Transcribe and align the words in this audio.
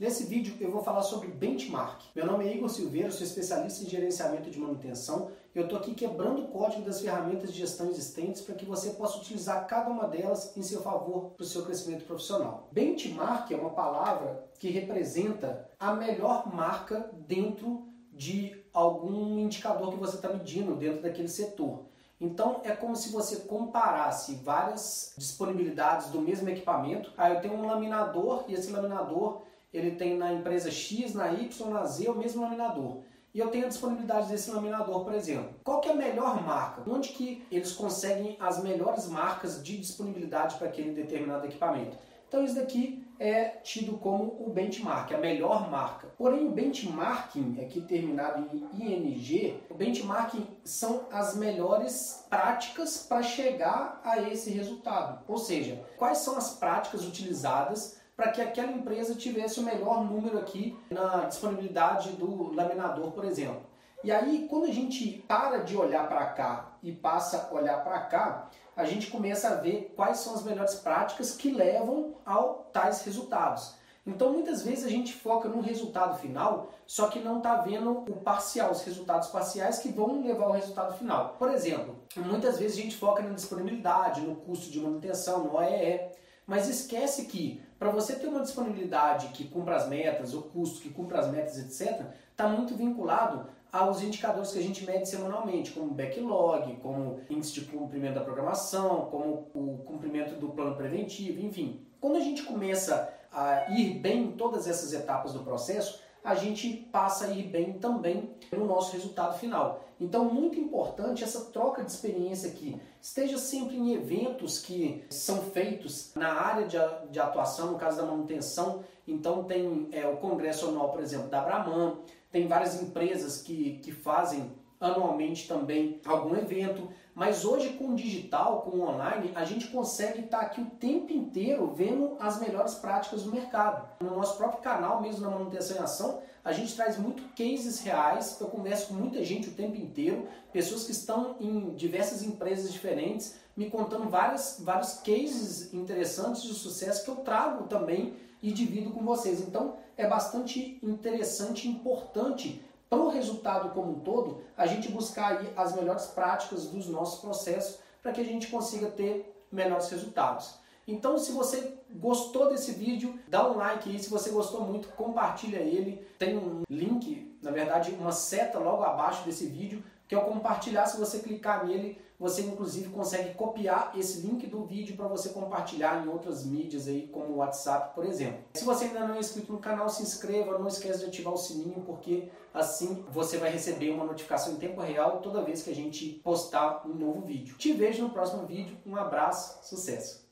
Nesse 0.00 0.24
vídeo 0.24 0.56
eu 0.58 0.70
vou 0.70 0.82
falar 0.82 1.02
sobre 1.02 1.28
benchmark. 1.28 2.04
Meu 2.16 2.24
nome 2.24 2.48
é 2.48 2.56
Igor 2.56 2.70
Silveira, 2.70 3.10
sou 3.10 3.22
especialista 3.22 3.84
em 3.84 3.86
gerenciamento 3.86 4.50
de 4.50 4.58
manutenção. 4.58 5.30
Eu 5.54 5.64
estou 5.64 5.78
aqui 5.78 5.94
quebrando 5.94 6.40
o 6.40 6.48
código 6.48 6.80
das 6.86 7.02
ferramentas 7.02 7.52
de 7.52 7.58
gestão 7.58 7.90
existentes 7.90 8.40
para 8.40 8.54
que 8.54 8.64
você 8.64 8.92
possa 8.92 9.18
utilizar 9.18 9.66
cada 9.66 9.90
uma 9.90 10.08
delas 10.08 10.56
em 10.56 10.62
seu 10.62 10.80
favor 10.80 11.32
para 11.36 11.42
o 11.42 11.46
seu 11.46 11.66
crescimento 11.66 12.06
profissional. 12.06 12.70
Benchmark 12.72 13.52
é 13.52 13.56
uma 13.58 13.74
palavra 13.74 14.48
que 14.58 14.70
representa 14.70 15.68
a 15.78 15.92
melhor 15.92 16.50
marca 16.50 17.10
dentro 17.12 17.86
de 18.10 18.58
algum 18.72 19.38
indicador 19.38 19.90
que 19.90 19.98
você 19.98 20.16
está 20.16 20.30
medindo 20.30 20.76
dentro 20.76 21.02
daquele 21.02 21.28
setor. 21.28 21.90
Então 22.18 22.62
é 22.64 22.72
como 22.72 22.96
se 22.96 23.10
você 23.10 23.36
comparasse 23.40 24.36
várias 24.36 25.12
disponibilidades 25.18 26.08
do 26.08 26.22
mesmo 26.22 26.48
equipamento. 26.48 27.12
Aí 27.18 27.34
eu 27.34 27.42
tenho 27.42 27.54
um 27.54 27.66
laminador 27.66 28.44
e 28.48 28.54
esse 28.54 28.70
laminador 28.70 29.42
ele 29.72 29.92
tem 29.92 30.16
na 30.16 30.32
empresa 30.32 30.70
X, 30.70 31.14
na 31.14 31.32
Y, 31.32 31.70
na 31.70 31.84
Z 31.84 32.08
o 32.08 32.16
mesmo 32.16 32.42
laminador. 32.42 33.02
E 33.32 33.38
eu 33.38 33.48
tenho 33.48 33.66
a 33.66 33.68
disponibilidade 33.68 34.28
desse 34.28 34.50
laminador, 34.50 35.04
por 35.04 35.14
exemplo. 35.14 35.54
Qual 35.62 35.80
que 35.80 35.88
é 35.88 35.92
a 35.92 35.96
melhor 35.96 36.44
marca? 36.44 36.82
Onde 36.90 37.10
que 37.10 37.46
eles 37.50 37.72
conseguem 37.72 38.36
as 38.40 38.60
melhores 38.62 39.06
marcas 39.08 39.62
de 39.62 39.76
disponibilidade 39.78 40.56
para 40.56 40.66
aquele 40.66 40.92
determinado 40.92 41.46
equipamento? 41.46 41.96
Então 42.26 42.44
isso 42.44 42.54
daqui 42.54 43.04
é 43.18 43.48
tido 43.62 43.98
como 43.98 44.36
o 44.46 44.50
benchmark, 44.50 45.12
a 45.12 45.18
melhor 45.18 45.70
marca. 45.70 46.08
Porém, 46.16 46.46
o 46.46 46.52
benchmarking, 46.52 47.60
aqui 47.60 47.80
terminado 47.80 48.48
em 48.52 48.68
ING, 48.80 49.60
o 49.68 49.74
benchmarking 49.74 50.46
são 50.64 51.06
as 51.12 51.36
melhores 51.36 52.24
práticas 52.30 53.04
para 53.08 53.22
chegar 53.22 54.00
a 54.04 54.20
esse 54.22 54.50
resultado. 54.50 55.24
Ou 55.28 55.38
seja, 55.38 55.84
quais 55.98 56.18
são 56.18 56.36
as 56.36 56.54
práticas 56.54 57.04
utilizadas 57.04 57.99
para 58.20 58.32
que 58.32 58.42
aquela 58.42 58.70
empresa 58.70 59.14
tivesse 59.14 59.60
o 59.60 59.62
melhor 59.62 60.04
número 60.04 60.36
aqui 60.36 60.78
na 60.90 61.24
disponibilidade 61.24 62.10
do 62.12 62.54
laminador, 62.54 63.12
por 63.12 63.24
exemplo. 63.24 63.62
E 64.04 64.12
aí, 64.12 64.46
quando 64.46 64.66
a 64.66 64.70
gente 64.70 65.24
para 65.26 65.60
de 65.60 65.74
olhar 65.74 66.06
para 66.06 66.26
cá 66.26 66.72
e 66.82 66.92
passa 66.92 67.48
a 67.50 67.54
olhar 67.54 67.82
para 67.82 67.98
cá, 68.00 68.50
a 68.76 68.84
gente 68.84 69.06
começa 69.10 69.48
a 69.48 69.54
ver 69.54 69.94
quais 69.96 70.18
são 70.18 70.34
as 70.34 70.42
melhores 70.42 70.74
práticas 70.74 71.34
que 71.34 71.50
levam 71.50 72.12
ao 72.26 72.68
tais 72.70 73.02
resultados. 73.06 73.74
Então, 74.06 74.34
muitas 74.34 74.62
vezes 74.62 74.84
a 74.84 74.90
gente 74.90 75.14
foca 75.14 75.48
no 75.48 75.62
resultado 75.62 76.18
final, 76.18 76.68
só 76.86 77.08
que 77.08 77.20
não 77.20 77.38
está 77.38 77.56
vendo 77.56 78.04
o 78.06 78.16
parcial, 78.16 78.70
os 78.70 78.82
resultados 78.82 79.28
parciais 79.28 79.78
que 79.78 79.88
vão 79.88 80.22
levar 80.22 80.44
ao 80.44 80.52
resultado 80.52 80.92
final. 80.98 81.36
Por 81.38 81.50
exemplo, 81.50 81.96
muitas 82.16 82.58
vezes 82.58 82.78
a 82.78 82.82
gente 82.82 82.98
foca 82.98 83.22
na 83.22 83.32
disponibilidade, 83.32 84.20
no 84.20 84.36
custo 84.36 84.70
de 84.70 84.78
manutenção, 84.78 85.44
no 85.44 85.56
OEE, 85.56 86.20
mas 86.50 86.68
esquece 86.68 87.26
que 87.26 87.62
para 87.78 87.92
você 87.92 88.16
ter 88.16 88.26
uma 88.26 88.40
disponibilidade 88.40 89.28
que 89.28 89.44
cumpra 89.44 89.76
as 89.76 89.88
metas, 89.88 90.34
o 90.34 90.42
custo 90.42 90.80
que 90.80 90.90
cumpra 90.90 91.20
as 91.20 91.30
metas, 91.30 91.56
etc., 91.56 92.06
está 92.28 92.48
muito 92.48 92.74
vinculado 92.74 93.46
aos 93.72 94.02
indicadores 94.02 94.50
que 94.50 94.58
a 94.58 94.62
gente 94.62 94.84
mede 94.84 95.08
semanalmente, 95.08 95.70
como 95.70 95.94
backlog, 95.94 96.74
como 96.82 97.20
índice 97.30 97.52
de 97.52 97.60
cumprimento 97.66 98.14
da 98.14 98.22
programação, 98.22 99.06
como 99.12 99.46
o 99.54 99.78
cumprimento 99.86 100.34
do 100.40 100.48
plano 100.48 100.74
preventivo, 100.74 101.40
enfim. 101.40 101.86
Quando 102.00 102.16
a 102.16 102.20
gente 102.20 102.42
começa 102.42 103.14
a 103.32 103.70
ir 103.70 104.00
bem 104.00 104.24
em 104.24 104.32
todas 104.32 104.66
essas 104.66 104.92
etapas 104.92 105.32
do 105.32 105.44
processo, 105.44 106.00
a 106.22 106.34
gente 106.34 106.68
passa 106.92 107.26
a 107.26 107.30
ir 107.30 107.44
bem 107.44 107.74
também 107.74 108.30
no 108.52 108.66
nosso 108.66 108.92
resultado 108.92 109.38
final. 109.38 109.84
Então, 110.00 110.24
muito 110.24 110.58
importante 110.58 111.22
essa 111.22 111.46
troca 111.46 111.84
de 111.84 111.90
experiência 111.90 112.50
aqui. 112.50 112.80
Esteja 113.00 113.36
sempre 113.36 113.76
em 113.76 113.92
eventos 113.92 114.58
que 114.58 115.04
são 115.10 115.42
feitos 115.42 116.12
na 116.14 116.32
área 116.32 116.66
de, 117.10 117.18
atuação, 117.20 117.72
no 117.72 117.78
caso 117.78 117.98
da 117.98 118.06
manutenção. 118.06 118.82
Então, 119.06 119.44
tem 119.44 119.88
é, 119.92 120.06
o 120.06 120.16
congresso 120.16 120.68
anual, 120.68 120.90
por 120.90 121.02
exemplo, 121.02 121.28
da 121.28 121.42
Brahman, 121.42 121.98
tem 122.30 122.46
várias 122.46 122.80
empresas 122.80 123.42
que, 123.42 123.78
que 123.78 123.92
fazem 123.92 124.50
anualmente 124.80 125.46
também 125.46 126.00
algum 126.06 126.34
evento, 126.34 126.88
mas 127.14 127.44
hoje 127.44 127.74
com 127.74 127.88
o 127.88 127.94
digital, 127.94 128.62
com 128.62 128.78
o 128.78 128.88
online, 128.88 129.30
a 129.34 129.44
gente 129.44 129.66
consegue 129.66 130.20
estar 130.20 130.40
aqui 130.40 130.60
o 130.60 130.70
tempo 130.70 131.12
inteiro 131.12 131.70
vendo 131.74 132.16
as 132.18 132.40
melhores 132.40 132.74
práticas 132.74 133.24
do 133.24 133.30
mercado. 133.30 133.86
No 134.00 134.16
nosso 134.16 134.38
próprio 134.38 134.62
canal, 134.62 135.02
mesmo 135.02 135.20
na 135.20 135.30
manutenção 135.30 135.76
em 135.76 135.80
ação, 135.80 136.22
a 136.42 136.52
gente 136.52 136.74
traz 136.74 136.96
muito 136.96 137.22
cases 137.34 137.80
reais, 137.80 138.40
eu 138.40 138.46
converso 138.46 138.88
com 138.88 138.94
muita 138.94 139.22
gente 139.22 139.50
o 139.50 139.52
tempo 139.52 139.76
inteiro, 139.76 140.26
pessoas 140.50 140.84
que 140.84 140.92
estão 140.92 141.36
em 141.38 141.74
diversas 141.74 142.22
empresas 142.22 142.72
diferentes, 142.72 143.38
me 143.54 143.68
contando 143.68 144.08
várias, 144.08 144.56
vários 144.60 144.94
cases 144.94 145.74
interessantes 145.74 146.42
de 146.42 146.54
sucesso 146.54 147.04
que 147.04 147.10
eu 147.10 147.16
trago 147.16 147.64
também 147.64 148.14
e 148.42 148.50
divido 148.52 148.90
com 148.90 149.04
vocês. 149.04 149.40
Então 149.40 149.76
é 149.96 150.06
bastante 150.06 150.78
interessante 150.82 151.68
e 151.68 151.70
importante 151.70 152.64
para 152.90 152.98
o 152.98 153.08
resultado 153.08 153.70
como 153.70 153.92
um 153.92 154.00
todo, 154.00 154.42
a 154.56 154.66
gente 154.66 154.90
buscar 154.90 155.38
aí 155.38 155.52
as 155.56 155.76
melhores 155.76 156.08
práticas 156.08 156.66
dos 156.66 156.88
nossos 156.88 157.20
processos 157.20 157.78
para 158.02 158.10
que 158.10 158.20
a 158.20 158.24
gente 158.24 158.48
consiga 158.48 158.88
ter 158.88 159.32
melhores 159.50 159.88
resultados. 159.88 160.58
Então, 160.88 161.16
se 161.16 161.30
você 161.30 161.78
gostou 161.88 162.48
desse 162.48 162.72
vídeo, 162.72 163.16
dá 163.28 163.48
um 163.48 163.56
like 163.56 163.88
aí. 163.88 163.98
Se 163.98 164.10
você 164.10 164.30
gostou 164.30 164.62
muito, 164.62 164.88
compartilha 164.88 165.58
ele. 165.58 166.04
Tem 166.18 166.36
um 166.36 166.62
link, 166.68 167.38
na 167.40 167.52
verdade, 167.52 167.92
uma 167.92 168.10
seta 168.10 168.58
logo 168.58 168.82
abaixo 168.82 169.24
desse 169.24 169.46
vídeo 169.46 169.84
que 170.08 170.14
ao 170.16 170.24
compartilhar, 170.24 170.86
se 170.86 170.98
você 170.98 171.20
clicar 171.20 171.64
nele, 171.64 171.96
você 172.20 172.42
inclusive 172.42 172.90
consegue 172.90 173.32
copiar 173.34 173.92
esse 173.96 174.20
link 174.20 174.46
do 174.46 174.62
vídeo 174.62 174.94
para 174.94 175.08
você 175.08 175.30
compartilhar 175.30 176.04
em 176.04 176.08
outras 176.08 176.44
mídias 176.44 176.86
aí, 176.86 177.08
como 177.08 177.32
o 177.32 177.36
WhatsApp, 177.38 177.94
por 177.94 178.04
exemplo. 178.04 178.44
Se 178.54 178.64
você 178.64 178.84
ainda 178.84 179.08
não 179.08 179.14
é 179.14 179.18
inscrito 179.18 179.50
no 179.50 179.58
canal, 179.58 179.88
se 179.88 180.02
inscreva, 180.02 180.58
não 180.58 180.68
esqueça 180.68 180.98
de 180.98 181.06
ativar 181.06 181.32
o 181.32 181.38
sininho, 181.38 181.82
porque 181.86 182.28
assim 182.52 183.02
você 183.10 183.38
vai 183.38 183.50
receber 183.50 183.90
uma 183.90 184.04
notificação 184.04 184.52
em 184.52 184.56
tempo 184.56 184.80
real 184.82 185.22
toda 185.22 185.42
vez 185.42 185.62
que 185.62 185.70
a 185.70 185.74
gente 185.74 186.20
postar 186.22 186.86
um 186.86 186.92
novo 186.92 187.22
vídeo. 187.22 187.56
Te 187.56 187.72
vejo 187.72 188.02
no 188.02 188.10
próximo 188.10 188.46
vídeo, 188.46 188.76
um 188.84 188.96
abraço, 188.96 189.58
sucesso! 189.66 190.29